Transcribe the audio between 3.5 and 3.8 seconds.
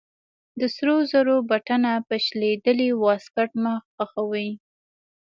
مه